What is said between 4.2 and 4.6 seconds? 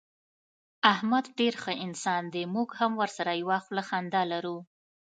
لرو.